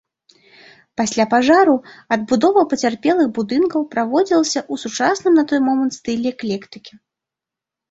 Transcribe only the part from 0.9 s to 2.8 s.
Пасля пажару адбудова